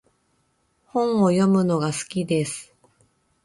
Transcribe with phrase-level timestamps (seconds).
[0.87, 2.73] 本を読むのが好きです。